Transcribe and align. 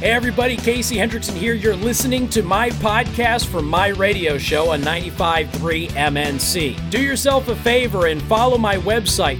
Hey 0.00 0.12
everybody, 0.12 0.56
Casey 0.56 0.96
Hendrickson 0.96 1.34
here. 1.34 1.52
You're 1.52 1.76
listening 1.76 2.26
to 2.30 2.42
my 2.42 2.70
podcast 2.70 3.44
from 3.48 3.68
my 3.68 3.88
radio 3.88 4.38
show 4.38 4.70
on 4.70 4.80
95.3 4.80 5.88
MNC. 5.90 6.88
Do 6.90 7.02
yourself 7.02 7.48
a 7.48 7.56
favor 7.56 8.06
and 8.06 8.22
follow 8.22 8.56
my 8.56 8.78
website, 8.78 9.38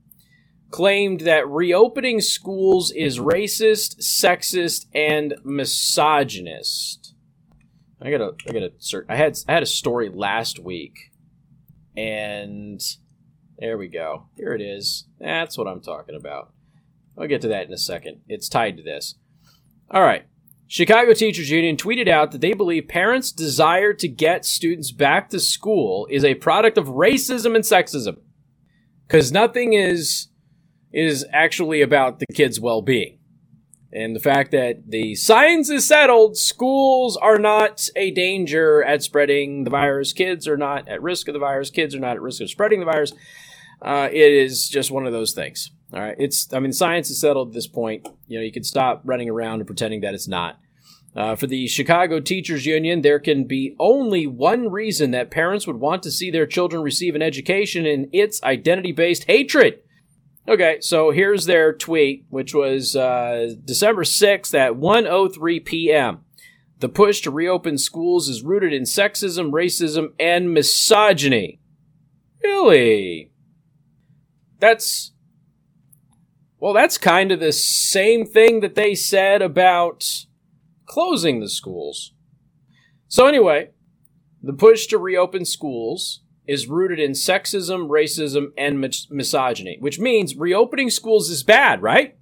claimed 0.71 1.21
that 1.21 1.47
reopening 1.47 2.21
schools 2.21 2.91
is 2.91 3.19
racist, 3.19 3.99
sexist, 3.99 4.85
and 4.93 5.35
misogynist. 5.43 7.13
I 8.01 8.09
gotta, 8.09 8.31
I 8.47 8.51
gotta. 8.51 8.71
I 9.07 9.15
had, 9.15 9.37
I 9.47 9.53
had 9.53 9.63
a 9.63 9.67
story 9.67 10.09
last 10.09 10.57
week, 10.57 11.11
and 11.95 12.81
there 13.59 13.77
we 13.77 13.89
go. 13.89 14.27
Here 14.35 14.53
it 14.53 14.61
is. 14.61 15.05
That's 15.19 15.57
what 15.57 15.67
I'm 15.67 15.81
talking 15.81 16.15
about. 16.15 16.51
I'll 17.17 17.27
get 17.27 17.41
to 17.41 17.49
that 17.49 17.67
in 17.67 17.73
a 17.73 17.77
second. 17.77 18.21
It's 18.27 18.49
tied 18.49 18.77
to 18.77 18.83
this. 18.83 19.15
All 19.91 20.01
right. 20.01 20.25
Chicago 20.67 21.13
Teachers 21.13 21.49
Union 21.51 21.75
tweeted 21.75 22.07
out 22.07 22.31
that 22.31 22.39
they 22.39 22.53
believe 22.53 22.87
parents' 22.87 23.33
desire 23.33 23.93
to 23.93 24.07
get 24.07 24.45
students 24.45 24.91
back 24.91 25.29
to 25.29 25.39
school 25.39 26.07
is 26.09 26.23
a 26.23 26.35
product 26.35 26.77
of 26.77 26.87
racism 26.87 27.55
and 27.55 27.65
sexism. 27.65 28.17
Because 29.05 29.33
nothing 29.33 29.73
is 29.73 30.29
is 30.93 31.25
actually 31.31 31.81
about 31.81 32.19
the 32.19 32.25
kids' 32.33 32.59
well-being. 32.59 33.17
And 33.93 34.15
the 34.15 34.21
fact 34.21 34.51
that 34.51 34.89
the 34.89 35.15
science 35.15 35.69
is 35.69 35.85
settled, 35.85 36.37
schools 36.37 37.17
are 37.17 37.37
not 37.37 37.89
a 37.95 38.11
danger 38.11 38.81
at 38.83 39.03
spreading 39.03 39.65
the 39.65 39.69
virus. 39.69 40.13
Kids 40.13 40.47
are 40.47 40.57
not 40.57 40.87
at 40.87 41.01
risk 41.01 41.27
of 41.27 41.33
the 41.33 41.39
virus. 41.39 41.69
Kids 41.69 41.93
are 41.93 41.99
not 41.99 42.15
at 42.15 42.21
risk 42.21 42.41
of 42.41 42.49
spreading 42.49 42.79
the 42.79 42.85
virus. 42.85 43.11
Uh, 43.81 44.07
it 44.09 44.31
is 44.31 44.69
just 44.69 44.91
one 44.91 45.05
of 45.05 45.11
those 45.11 45.33
things. 45.33 45.71
All 45.93 45.99
right. 45.99 46.15
It's, 46.17 46.53
I 46.53 46.59
mean, 46.59 46.71
science 46.71 47.09
is 47.09 47.19
settled 47.19 47.49
at 47.49 47.53
this 47.53 47.67
point. 47.67 48.07
You 48.27 48.39
know, 48.39 48.45
you 48.45 48.51
can 48.51 48.63
stop 48.63 49.01
running 49.03 49.29
around 49.29 49.59
and 49.59 49.67
pretending 49.67 49.99
that 50.01 50.13
it's 50.13 50.27
not. 50.27 50.57
Uh, 51.13 51.35
for 51.35 51.47
the 51.47 51.67
Chicago 51.67 52.21
Teachers 52.21 52.65
Union, 52.65 53.01
there 53.01 53.19
can 53.19 53.43
be 53.43 53.75
only 53.77 54.25
one 54.25 54.71
reason 54.71 55.11
that 55.11 55.29
parents 55.29 55.67
would 55.67 55.75
want 55.75 56.03
to 56.03 56.11
see 56.11 56.31
their 56.31 56.45
children 56.45 56.81
receive 56.81 57.15
an 57.15 57.21
education, 57.21 57.85
and 57.85 58.07
it's 58.13 58.41
identity 58.43 58.93
based 58.93 59.25
hatred. 59.25 59.79
Okay, 60.51 60.81
so 60.81 61.11
here's 61.11 61.45
their 61.45 61.71
tweet, 61.71 62.25
which 62.27 62.53
was 62.53 62.93
uh, 62.93 63.53
December 63.63 64.03
6th 64.03 64.53
at 64.53 64.73
1.03 64.73 65.63
p.m. 65.63 66.25
The 66.79 66.89
push 66.89 67.21
to 67.21 67.31
reopen 67.31 67.77
schools 67.77 68.27
is 68.27 68.43
rooted 68.43 68.73
in 68.73 68.83
sexism, 68.83 69.51
racism, 69.51 70.07
and 70.19 70.53
misogyny. 70.53 71.61
Really? 72.43 73.31
That's 74.59 75.13
well, 76.59 76.73
that's 76.73 76.97
kind 76.97 77.31
of 77.31 77.39
the 77.39 77.53
same 77.53 78.25
thing 78.25 78.59
that 78.59 78.75
they 78.75 78.93
said 78.93 79.41
about 79.41 80.25
closing 80.85 81.39
the 81.39 81.49
schools. 81.49 82.11
So, 83.07 83.25
anyway, 83.25 83.69
the 84.43 84.53
push 84.53 84.87
to 84.87 84.97
reopen 84.97 85.45
schools 85.45 86.20
is 86.47 86.67
rooted 86.67 86.99
in 86.99 87.11
sexism, 87.11 87.87
racism, 87.87 88.47
and 88.57 88.79
mis- 88.79 89.07
misogyny, 89.09 89.77
which 89.79 89.99
means 89.99 90.35
reopening 90.35 90.89
schools 90.89 91.29
is 91.29 91.43
bad, 91.43 91.81
right? 91.81 92.17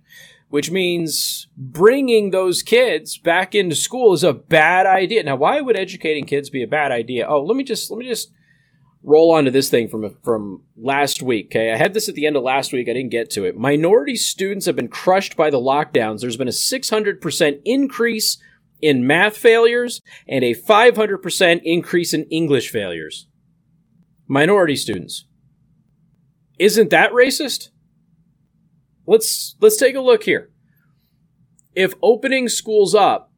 Which 0.50 0.72
means 0.72 1.48
bringing 1.56 2.32
those 2.32 2.64
kids 2.64 3.18
back 3.18 3.54
into 3.54 3.76
school 3.76 4.14
is 4.14 4.24
a 4.24 4.34
bad 4.34 4.86
idea. 4.86 5.24
Now, 5.24 5.36
why 5.36 5.62
would 5.62 5.78
educating 5.78 6.26
kids 6.26 6.50
be 6.50 6.64
a 6.64 6.68
bad 6.68 6.92
idea? 6.92 7.28
Oh, 7.28 7.44
let 7.44 7.56
me 7.56 7.64
just 7.64 7.92
let 7.92 7.98
me 7.98 8.08
just 8.08 8.32
roll 9.04 9.32
onto 9.32 9.52
this 9.52 9.70
thing 9.70 9.88
from 9.88 10.18
from 10.24 10.64
last 10.76 11.22
week. 11.22 11.48
Okay, 11.48 11.72
I 11.72 11.78
had 11.78 11.94
this 11.94 12.10
at 12.10 12.16
the 12.16 12.26
end 12.26 12.36
of 12.36 12.44
last 12.44 12.74
week. 12.74 12.90
I 12.90 12.94
didn't 12.94 13.12
get 13.12 13.30
to 13.32 13.46
it. 13.46 13.58
Minority 13.58 14.16
students 14.16 14.66
have 14.66 14.76
been 14.76 14.88
crushed 14.88 15.38
by 15.38 15.50
the 15.50 15.60
lockdowns. 15.60 16.22
There's 16.22 16.38
been 16.38 16.48
a 16.48 16.52
600% 16.52 17.62
increase 17.64 18.38
in 18.82 19.06
math 19.06 19.38
failures 19.38 20.02
and 20.28 20.44
a 20.44 20.56
500% 20.56 21.62
increase 21.64 22.14
in 22.14 22.24
English 22.26 22.72
failures. 22.72 23.28
Minority 24.32 24.76
students. 24.76 25.26
Isn't 26.60 26.92
that 26.92 27.12
racist? 27.12 27.70
Let's 29.08 29.56
let's 29.60 29.76
take 29.76 29.96
a 29.96 30.02
look 30.02 30.24
here. 30.24 30.52
If 31.74 31.96
opening 32.04 32.48
schools 32.48 32.94
up 32.94 33.32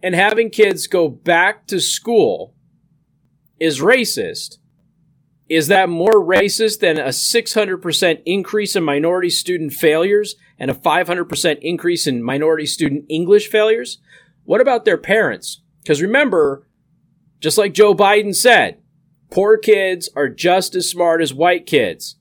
and 0.00 0.14
having 0.14 0.50
kids 0.50 0.86
go 0.86 1.08
back 1.08 1.66
to 1.66 1.80
school 1.80 2.54
is 3.58 3.80
racist, 3.80 4.58
is 5.48 5.66
that 5.66 5.88
more 5.88 6.12
racist 6.12 6.78
than 6.78 6.98
a 6.98 7.08
600% 7.08 8.22
increase 8.24 8.76
in 8.76 8.84
minority 8.84 9.30
student 9.30 9.72
failures 9.72 10.36
and 10.56 10.70
a 10.70 10.74
500% 10.74 11.58
increase 11.62 12.06
in 12.06 12.22
minority 12.22 12.66
student 12.66 13.06
English 13.08 13.48
failures? 13.48 13.98
What 14.44 14.60
about 14.60 14.84
their 14.84 14.98
parents? 14.98 15.62
Because 15.82 16.00
remember, 16.00 16.68
just 17.40 17.58
like 17.58 17.74
Joe 17.74 17.92
Biden 17.92 18.36
said, 18.36 18.78
poor 19.30 19.56
kids 19.56 20.08
are 20.14 20.28
just 20.28 20.74
as 20.74 20.90
smart 20.90 21.20
as 21.20 21.34
white 21.34 21.66
kids. 21.66 22.16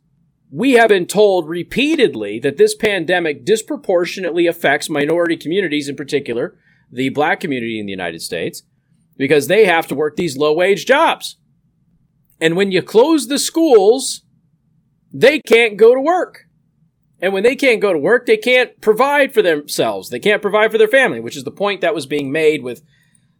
We 0.49 0.73
have 0.73 0.89
been 0.89 1.05
told 1.05 1.49
repeatedly 1.49 2.39
that 2.39 2.57
this 2.57 2.73
pandemic 2.73 3.43
disproportionately 3.43 4.47
affects 4.47 4.89
minority 4.89 5.35
communities, 5.35 5.89
in 5.89 5.95
particular, 5.95 6.57
the 6.91 7.09
black 7.09 7.39
community 7.39 7.79
in 7.79 7.85
the 7.85 7.91
United 7.91 8.21
States, 8.21 8.63
because 9.17 9.47
they 9.47 9.65
have 9.65 9.87
to 9.87 9.95
work 9.95 10.15
these 10.15 10.37
low 10.37 10.53
wage 10.53 10.85
jobs. 10.85 11.37
And 12.39 12.55
when 12.55 12.71
you 12.71 12.81
close 12.81 13.27
the 13.27 13.39
schools, 13.39 14.21
they 15.11 15.39
can't 15.39 15.75
go 15.75 15.93
to 15.93 16.01
work. 16.01 16.45
And 17.19 17.33
when 17.33 17.43
they 17.43 17.55
can't 17.55 17.81
go 17.81 17.91
to 17.91 17.99
work, 17.99 18.25
they 18.25 18.37
can't 18.37 18.79
provide 18.79 19.33
for 19.33 19.41
themselves. 19.41 20.09
They 20.09 20.19
can't 20.19 20.41
provide 20.41 20.71
for 20.71 20.77
their 20.77 20.87
family, 20.87 21.19
which 21.19 21.35
is 21.35 21.43
the 21.43 21.51
point 21.51 21.81
that 21.81 21.95
was 21.95 22.05
being 22.05 22.31
made 22.31 22.63
with 22.63 22.83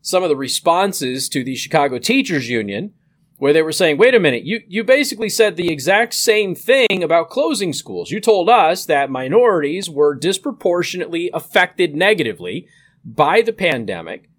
some 0.01 0.23
of 0.23 0.29
the 0.29 0.35
responses 0.35 1.29
to 1.29 1.44
the 1.44 1.56
Chicago 1.56 2.00
Teachers 2.00 2.50
Union, 2.50 2.94
where 3.38 3.53
they 3.53 3.62
were 3.62 3.72
saying, 3.72 3.98
wait 3.98 4.16
a 4.16 4.20
minute, 4.20 4.44
you, 4.44 4.62
you 4.68 4.84
basically 4.84 5.30
said 5.30 5.56
the 5.56 5.72
exact 5.72 6.14
same 6.14 6.56
thing 6.56 7.03
about 7.03 7.30
closing 7.30 7.72
schools. 7.72 8.09
You 8.09 8.20
told 8.20 8.50
us 8.50 8.86
that 8.86 9.12
minorities 9.12 9.90
were 9.90 10.16
disproportionately 10.16 11.30
affected 11.34 11.96
negatively 11.96 12.68
by 13.06 13.42
the 13.42 13.53
pandemic, 13.53 14.30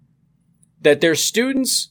that 0.81 1.01
their 1.01 1.15
students 1.15 1.89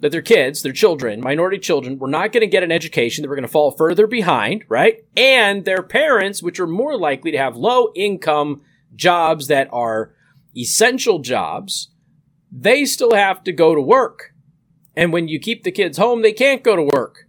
that 0.00 0.12
their 0.12 0.22
kids, 0.22 0.62
their 0.62 0.72
children, 0.72 1.20
minority 1.20 1.58
children, 1.58 1.98
were 1.98 2.08
not 2.08 2.32
going 2.32 2.42
to 2.42 2.46
get 2.46 2.62
an 2.62 2.72
education. 2.72 3.22
They 3.22 3.28
were 3.28 3.34
going 3.34 3.42
to 3.42 3.48
fall 3.48 3.72
further 3.72 4.06
behind, 4.06 4.64
right? 4.68 5.04
And 5.16 5.64
their 5.64 5.82
parents, 5.82 6.42
which 6.42 6.60
are 6.60 6.66
more 6.66 6.96
likely 6.96 7.32
to 7.32 7.38
have 7.38 7.56
low 7.56 7.90
income 7.96 8.62
jobs 8.94 9.48
that 9.48 9.68
are 9.72 10.14
essential 10.56 11.18
jobs, 11.18 11.90
they 12.50 12.84
still 12.84 13.14
have 13.14 13.42
to 13.44 13.52
go 13.52 13.74
to 13.74 13.80
work. 13.80 14.34
And 14.98 15.12
when 15.12 15.28
you 15.28 15.38
keep 15.38 15.62
the 15.62 15.70
kids 15.70 15.96
home, 15.96 16.22
they 16.22 16.32
can't 16.32 16.64
go 16.64 16.74
to 16.74 16.82
work, 16.82 17.28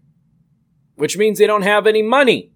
which 0.95 1.19
means 1.19 1.37
they 1.37 1.45
don't 1.45 1.61
have 1.61 1.85
any 1.85 2.01
money. 2.01 2.51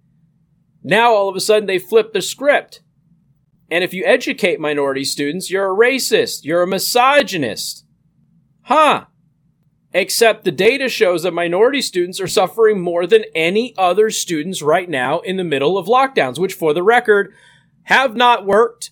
Now 0.84 1.14
all 1.14 1.30
of 1.30 1.36
a 1.36 1.40
sudden 1.40 1.68
they 1.68 1.78
flip 1.78 2.14
the 2.14 2.22
script. 2.22 2.82
And 3.70 3.84
if 3.84 3.94
you 3.94 4.04
educate 4.06 4.60
minority 4.60 5.04
students, 5.04 5.52
you're 5.52 5.72
a 5.72 5.78
racist. 5.78 6.46
You're 6.46 6.64
a 6.64 6.68
misogynist. 6.68 7.86
Huh. 8.64 9.06
Except 9.94 10.46
the 10.46 10.52
data 10.52 10.90
shows 10.90 11.22
that 11.22 11.32
minority 11.32 11.84
students 11.84 12.20
are 12.20 12.28
suffering 12.28 12.82
more 12.82 13.06
than 13.06 13.26
any 13.36 13.76
other 13.78 14.10
students 14.10 14.64
right 14.64 14.90
now 14.90 15.20
in 15.20 15.38
the 15.38 15.44
middle 15.44 15.78
of 15.78 15.86
lockdowns, 15.86 16.40
which 16.40 16.56
for 16.56 16.74
the 16.74 16.82
record 16.82 17.32
have 17.84 18.16
not 18.16 18.48
worked 18.48 18.90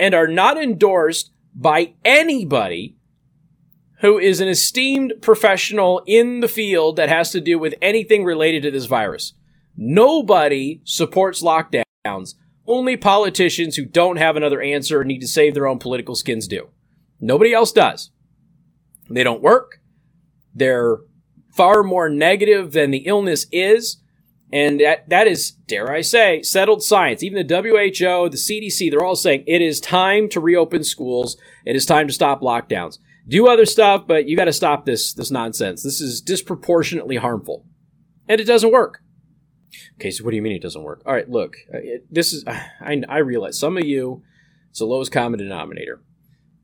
and 0.00 0.14
are 0.14 0.28
not 0.28 0.56
endorsed 0.56 1.30
by 1.54 1.92
anybody 2.06 2.97
who 4.00 4.18
is 4.18 4.40
an 4.40 4.48
esteemed 4.48 5.14
professional 5.20 6.02
in 6.06 6.40
the 6.40 6.48
field 6.48 6.96
that 6.96 7.08
has 7.08 7.30
to 7.32 7.40
do 7.40 7.58
with 7.58 7.74
anything 7.82 8.24
related 8.24 8.62
to 8.62 8.70
this 8.70 8.86
virus. 8.86 9.32
Nobody 9.76 10.80
supports 10.84 11.42
lockdowns. 11.42 12.34
Only 12.66 12.96
politicians 12.96 13.76
who 13.76 13.84
don't 13.84 14.16
have 14.16 14.36
another 14.36 14.60
answer 14.60 15.02
need 15.04 15.20
to 15.20 15.28
save 15.28 15.54
their 15.54 15.66
own 15.66 15.78
political 15.78 16.14
skins 16.14 16.46
do. 16.46 16.68
Nobody 17.20 17.52
else 17.52 17.72
does. 17.72 18.10
They 19.10 19.24
don't 19.24 19.42
work. 19.42 19.80
They're 20.54 20.98
far 21.54 21.82
more 21.82 22.08
negative 22.08 22.72
than 22.72 22.90
the 22.90 22.98
illness 22.98 23.46
is. 23.50 24.00
And 24.52 24.80
that, 24.80 25.08
that 25.08 25.26
is, 25.26 25.50
dare 25.50 25.92
I 25.92 26.00
say, 26.00 26.42
settled 26.42 26.82
science. 26.82 27.22
Even 27.22 27.46
the 27.46 27.54
WHO, 27.54 28.28
the 28.28 28.36
CDC, 28.36 28.90
they're 28.90 29.04
all 29.04 29.16
saying 29.16 29.44
it 29.46 29.60
is 29.60 29.80
time 29.80 30.28
to 30.30 30.40
reopen 30.40 30.84
schools. 30.84 31.36
It 31.66 31.76
is 31.76 31.84
time 31.84 32.06
to 32.06 32.12
stop 32.12 32.40
lockdowns. 32.40 32.98
Do 33.28 33.48
other 33.48 33.66
stuff, 33.66 34.06
but 34.06 34.28
you 34.28 34.36
got 34.36 34.46
to 34.46 34.52
stop 34.52 34.86
this 34.86 35.12
this 35.12 35.30
nonsense. 35.30 35.82
This 35.82 36.00
is 36.00 36.20
disproportionately 36.20 37.16
harmful, 37.16 37.66
and 38.28 38.40
it 38.40 38.44
doesn't 38.44 38.72
work. 38.72 39.00
Okay, 39.96 40.10
so 40.10 40.24
what 40.24 40.30
do 40.30 40.36
you 40.36 40.42
mean 40.42 40.56
it 40.56 40.62
doesn't 40.62 40.82
work? 40.82 41.02
All 41.04 41.12
right, 41.12 41.28
look, 41.28 41.56
uh, 41.72 41.78
it, 41.78 42.06
this 42.10 42.32
is 42.32 42.44
I, 42.80 43.02
I 43.08 43.18
realize 43.18 43.58
some 43.58 43.76
of 43.76 43.84
you 43.84 44.22
it's 44.70 44.80
the 44.80 44.86
lowest 44.86 45.12
common 45.12 45.38
denominator. 45.38 46.00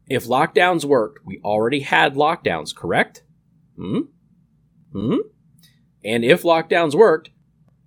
If 0.08 0.26
lockdowns 0.26 0.84
worked, 0.84 1.24
we 1.24 1.40
already 1.42 1.80
had 1.80 2.14
lockdowns, 2.14 2.74
correct? 2.74 3.24
Hmm. 3.76 4.00
Hmm. 4.92 5.16
And 6.04 6.24
if 6.24 6.42
lockdowns 6.42 6.94
worked, 6.94 7.30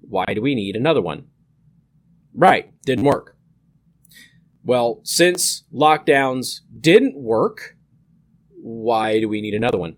why 0.01 0.25
do 0.33 0.41
we 0.41 0.55
need 0.55 0.75
another 0.75 1.01
one? 1.01 1.27
Right, 2.33 2.73
didn't 2.83 3.05
work. 3.05 3.37
Well, 4.63 4.99
since 5.03 5.63
lockdowns 5.73 6.61
didn't 6.77 7.15
work, 7.15 7.76
why 8.67 9.19
do 9.19 9.29
we 9.29 9.41
need 9.41 9.53
another 9.53 9.77
one? 9.77 9.95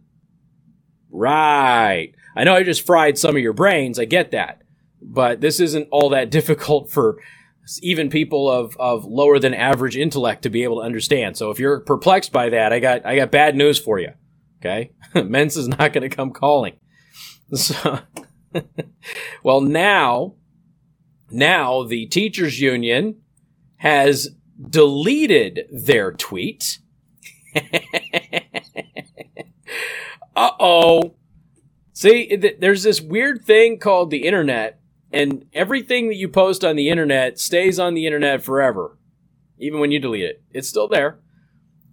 Right. 1.10 2.14
I 2.36 2.44
know 2.44 2.54
I 2.54 2.64
just 2.64 2.86
fried 2.86 3.18
some 3.18 3.36
of 3.36 3.42
your 3.42 3.54
brains. 3.54 3.98
I 3.98 4.06
get 4.06 4.32
that. 4.32 4.62
But 5.02 5.42
this 5.42 5.60
isn't 5.60 5.88
all 5.92 6.10
that 6.10 6.30
difficult 6.40 6.92
for 6.92 7.20
even 7.82 8.10
people 8.10 8.50
of, 8.50 8.76
of 8.80 9.06
lower 9.06 9.40
than 9.40 9.54
average 9.54 9.98
intellect 9.98 10.44
to 10.44 10.50
be 10.50 10.64
able 10.64 10.78
to 10.78 10.86
understand. 10.86 11.38
So 11.38 11.52
if 11.52 11.60
you're 11.60 11.80
perplexed 11.82 12.32
by 12.32 12.50
that, 12.50 12.72
I 12.74 12.80
got 12.80 13.06
I 13.06 13.16
got 13.16 13.32
bad 13.32 13.56
news 13.56 13.80
for 13.80 14.00
you. 14.00 14.12
Okay? 14.60 14.92
Mensa 15.16 15.60
is 15.60 15.68
not 15.68 15.94
going 15.94 16.08
to 16.08 16.16
come 16.16 16.32
calling. 16.32 16.78
So 17.54 18.00
well 19.44 19.62
now 19.62 20.36
now 21.32 21.84
the 21.84 22.06
teachers 22.06 22.60
union 22.60 23.22
has 23.78 24.30
deleted 24.70 25.62
their 25.72 26.12
tweet 26.12 26.80
uh 30.40 30.52
oh. 30.60 31.16
See, 31.92 32.34
there's 32.60 32.84
this 32.84 33.02
weird 33.02 33.44
thing 33.44 33.78
called 33.78 34.10
the 34.10 34.26
internet, 34.26 34.80
and 35.12 35.46
everything 35.54 36.08
that 36.08 36.16
you 36.16 36.30
post 36.30 36.64
on 36.64 36.78
the 36.78 36.88
internet 36.88 37.38
stays 37.38 37.78
on 37.78 37.94
the 37.94 38.06
internet 38.06 38.42
forever, 38.42 38.98
even 39.58 39.82
when 39.82 39.92
you 39.92 40.00
delete 40.00 40.24
it. 40.24 40.42
It's 40.52 40.70
still 40.70 40.88
there. 40.88 41.20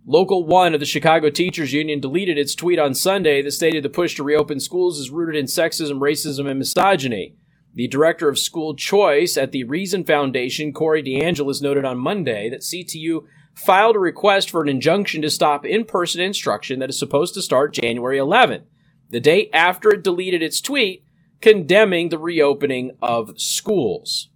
Local 0.06 0.44
1 0.44 0.75
of 0.75 0.78
the 0.78 0.87
Chicago 0.87 1.28
Teachers 1.28 1.72
Union 1.72 1.98
deleted 1.98 2.38
its 2.38 2.54
tweet 2.54 2.78
on 2.78 2.94
Sunday 2.94 3.43
that 3.43 3.50
stated 3.50 3.82
the 3.82 3.88
push 3.88 4.14
to 4.14 4.22
reopen 4.22 4.60
schools 4.60 5.00
is 5.00 5.10
rooted 5.10 5.34
in 5.34 5.46
sexism, 5.46 5.98
racism, 5.98 6.48
and 6.48 6.60
misogyny. 6.60 7.34
The 7.75 7.88
director 7.88 8.28
of 8.28 8.38
school 8.38 8.76
choice 8.76 9.37
at 9.37 9.50
the 9.50 9.64
Reason 9.64 10.04
Foundation, 10.04 10.72
Corey 10.72 11.02
DeAngelis, 11.02 11.60
noted 11.60 11.84
on 11.84 11.98
Monday 11.98 12.48
that 12.48 12.60
CTU 12.60 13.25
filed 13.56 13.97
a 13.97 14.00
request 14.00 14.50
for 14.50 14.62
an 14.62 14.69
injunction 14.69 15.23
to 15.23 15.31
stop 15.31 15.64
in 15.64 15.85
person 15.85 16.20
instruction 16.20 16.79
that 16.79 16.91
is 16.91 16.99
supposed 16.99 17.35
to 17.35 17.43
start 17.43 17.75
January 17.75 18.19
11th, 18.19 18.64
the 19.11 19.20
day 19.20 19.49
after 19.53 19.91
it 19.91 20.05
deleted 20.05 20.43
its 20.43 20.61
tweet 20.61 21.05
condemning 21.41 22.08
the 22.08 22.19
reopening 22.19 22.93
of 23.03 23.38
schools. 23.41 24.31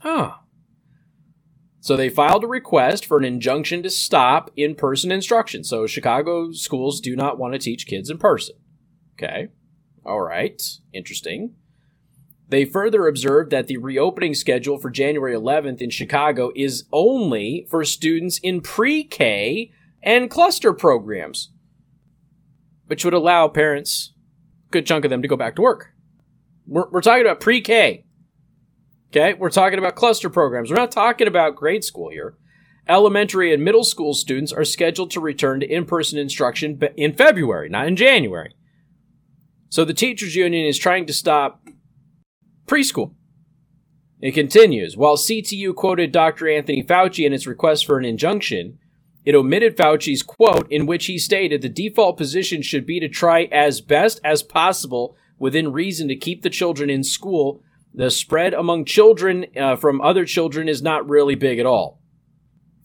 Huh. 0.00 0.32
So 1.80 1.96
they 1.96 2.08
filed 2.10 2.44
a 2.44 2.48
request 2.48 3.06
for 3.06 3.18
an 3.18 3.24
injunction 3.24 3.82
to 3.82 3.90
stop 3.90 4.50
in 4.56 4.74
person 4.74 5.10
instruction. 5.10 5.64
So 5.64 5.86
Chicago 5.86 6.52
schools 6.52 7.00
do 7.00 7.16
not 7.16 7.38
want 7.38 7.54
to 7.54 7.58
teach 7.58 7.86
kids 7.86 8.10
in 8.10 8.18
person. 8.18 8.56
Okay. 9.14 9.48
All 10.04 10.20
right. 10.20 10.62
Interesting. 10.92 11.54
They 12.50 12.64
further 12.64 13.06
observed 13.06 13.52
that 13.52 13.68
the 13.68 13.76
reopening 13.76 14.34
schedule 14.34 14.76
for 14.76 14.90
January 14.90 15.34
11th 15.34 15.80
in 15.80 15.90
Chicago 15.90 16.50
is 16.56 16.84
only 16.92 17.66
for 17.70 17.84
students 17.84 18.38
in 18.42 18.60
pre 18.60 19.04
K 19.04 19.70
and 20.02 20.28
cluster 20.28 20.72
programs, 20.72 21.50
which 22.86 23.04
would 23.04 23.14
allow 23.14 23.46
parents, 23.46 24.14
a 24.68 24.72
good 24.72 24.84
chunk 24.84 25.04
of 25.04 25.10
them, 25.10 25.22
to 25.22 25.28
go 25.28 25.36
back 25.36 25.54
to 25.56 25.62
work. 25.62 25.92
We're, 26.66 26.90
we're 26.90 27.02
talking 27.02 27.24
about 27.24 27.38
pre 27.38 27.60
K. 27.60 28.04
Okay, 29.10 29.34
we're 29.34 29.50
talking 29.50 29.78
about 29.78 29.94
cluster 29.94 30.28
programs. 30.28 30.70
We're 30.70 30.76
not 30.76 30.90
talking 30.90 31.28
about 31.28 31.54
grade 31.54 31.84
school 31.84 32.10
here. 32.10 32.36
Elementary 32.88 33.54
and 33.54 33.64
middle 33.64 33.84
school 33.84 34.12
students 34.12 34.52
are 34.52 34.64
scheduled 34.64 35.12
to 35.12 35.20
return 35.20 35.60
to 35.60 35.72
in 35.72 35.84
person 35.84 36.18
instruction 36.18 36.80
in 36.96 37.12
February, 37.12 37.68
not 37.68 37.86
in 37.86 37.94
January. 37.94 38.54
So 39.68 39.84
the 39.84 39.94
teachers 39.94 40.34
union 40.34 40.66
is 40.66 40.78
trying 40.78 41.06
to 41.06 41.12
stop 41.12 41.59
preschool. 42.70 43.14
It 44.20 44.32
continues 44.32 44.96
While 44.96 45.16
CTU 45.16 45.74
quoted 45.74 46.12
Dr. 46.12 46.48
Anthony 46.48 46.82
Fauci 46.82 47.26
in 47.26 47.32
its 47.32 47.46
request 47.46 47.86
for 47.86 47.98
an 47.98 48.04
injunction, 48.04 48.78
it 49.24 49.34
omitted 49.34 49.76
Fauci's 49.76 50.22
quote 50.22 50.70
in 50.70 50.86
which 50.86 51.06
he 51.06 51.18
stated 51.18 51.62
the 51.62 51.68
default 51.68 52.16
position 52.16 52.62
should 52.62 52.86
be 52.86 53.00
to 53.00 53.08
try 53.08 53.44
as 53.44 53.80
best 53.80 54.20
as 54.24 54.42
possible 54.42 55.16
within 55.38 55.72
reason 55.72 56.08
to 56.08 56.16
keep 56.16 56.42
the 56.42 56.50
children 56.50 56.88
in 56.88 57.02
school. 57.02 57.62
The 57.92 58.10
spread 58.10 58.54
among 58.54 58.84
children 58.84 59.46
uh, 59.56 59.76
from 59.76 60.00
other 60.00 60.24
children 60.24 60.68
is 60.68 60.80
not 60.80 61.08
really 61.08 61.34
big 61.34 61.58
at 61.58 61.66
all. 61.66 62.00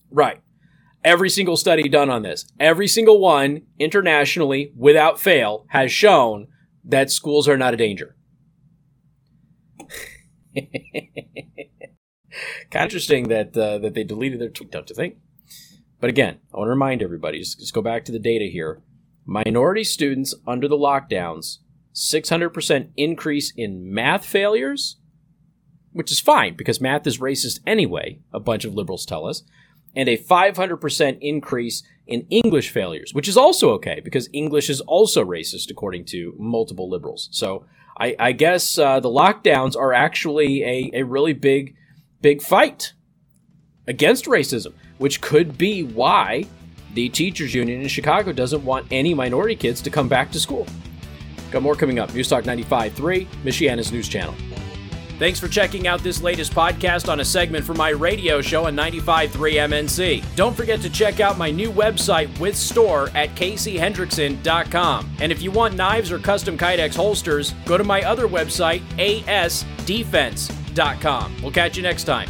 Right. 0.09 0.41
Every 1.03 1.29
single 1.29 1.57
study 1.57 1.87
done 1.87 2.09
on 2.09 2.23
this, 2.23 2.47
every 2.59 2.87
single 2.87 3.19
one 3.19 3.61
internationally 3.77 4.73
without 4.75 5.19
fail 5.19 5.65
has 5.69 5.91
shown 5.91 6.47
that 6.83 7.11
schools 7.11 7.47
are 7.47 7.57
not 7.57 7.75
a 7.75 7.77
danger. 7.77 8.15
Kind 12.71 12.83
of 12.83 12.83
interesting 12.83 13.27
that 13.29 13.55
uh, 13.57 13.77
that 13.79 13.93
they 13.93 14.03
deleted 14.03 14.39
their 14.39 14.49
tweet, 14.49 14.71
don't 14.71 14.89
you 14.89 14.95
think? 14.95 15.17
But 15.99 16.09
again, 16.09 16.39
I 16.53 16.57
want 16.57 16.67
to 16.67 16.71
remind 16.71 17.01
everybody 17.01 17.39
just, 17.39 17.59
just 17.59 17.73
go 17.73 17.81
back 17.81 18.05
to 18.05 18.11
the 18.11 18.19
data 18.19 18.45
here. 18.45 18.81
Minority 19.25 19.83
students 19.83 20.35
under 20.45 20.67
the 20.67 20.77
lockdowns, 20.77 21.57
600% 21.95 22.89
increase 22.95 23.53
in 23.55 23.91
math 23.93 24.25
failures, 24.25 24.97
which 25.93 26.11
is 26.11 26.19
fine 26.19 26.55
because 26.55 26.81
math 26.81 27.07
is 27.07 27.19
racist 27.19 27.59
anyway, 27.65 28.19
a 28.33 28.39
bunch 28.39 28.65
of 28.65 28.75
liberals 28.75 29.05
tell 29.05 29.25
us, 29.25 29.43
and 29.95 30.09
a 30.09 30.17
500% 30.17 31.17
increase 31.21 31.81
in 32.05 32.27
English 32.29 32.69
failures, 32.69 33.13
which 33.13 33.27
is 33.27 33.37
also 33.37 33.71
okay 33.71 34.01
because 34.03 34.29
English 34.33 34.69
is 34.69 34.81
also 34.81 35.23
racist 35.23 35.71
according 35.71 36.05
to 36.05 36.35
multiple 36.37 36.89
liberals. 36.89 37.29
So 37.31 37.65
I, 37.97 38.15
I 38.19 38.31
guess 38.33 38.77
uh, 38.77 38.99
the 38.99 39.09
lockdowns 39.09 39.75
are 39.75 39.93
actually 39.93 40.63
a, 40.63 40.91
a 40.93 41.03
really 41.03 41.33
big, 41.33 41.75
big 42.21 42.41
fight 42.41 42.93
against 43.87 44.25
racism, 44.25 44.73
which 44.97 45.21
could 45.21 45.57
be 45.57 45.83
why 45.83 46.45
the 46.93 47.09
teachers 47.09 47.53
union 47.53 47.81
in 47.81 47.87
Chicago 47.87 48.31
doesn't 48.31 48.63
want 48.63 48.87
any 48.91 49.13
minority 49.13 49.55
kids 49.55 49.81
to 49.81 49.89
come 49.89 50.07
back 50.07 50.31
to 50.31 50.39
school. 50.39 50.67
Got 51.51 51.61
more 51.61 51.75
coming 51.75 51.99
up. 51.99 52.13
News 52.13 52.27
Talk 52.27 52.43
95.3, 52.43 53.27
Michiana's 53.43 53.91
news 53.91 54.09
channel. 54.09 54.33
Thanks 55.17 55.39
for 55.39 55.47
checking 55.47 55.87
out 55.87 56.01
this 56.01 56.21
latest 56.21 56.53
podcast 56.53 57.09
on 57.09 57.21
a 57.21 57.25
segment 57.25 57.65
from 57.65 57.77
my 57.77 57.89
radio 57.89 58.41
show 58.41 58.65
on 58.65 58.75
95.3 58.75 59.29
MNC. 59.29 60.23
Don't 60.35 60.55
forget 60.55 60.81
to 60.81 60.89
check 60.89 61.19
out 61.19 61.37
my 61.37 61.51
new 61.51 61.71
website 61.71 62.37
with 62.39 62.55
store 62.55 63.09
at 63.15 63.35
caseyhendrickson.com. 63.35 65.09
And 65.19 65.31
if 65.31 65.41
you 65.41 65.51
want 65.51 65.75
knives 65.75 66.11
or 66.11 66.19
custom 66.19 66.57
Kydex 66.57 66.95
holsters, 66.95 67.53
go 67.65 67.77
to 67.77 67.83
my 67.83 68.01
other 68.03 68.27
website, 68.27 68.81
asdefense.com. 68.97 71.35
We'll 71.41 71.51
catch 71.51 71.77
you 71.77 71.83
next 71.83 72.03
time. 72.03 72.27